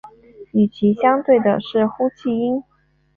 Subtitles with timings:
[0.53, 2.63] 与其相对的是呼气音。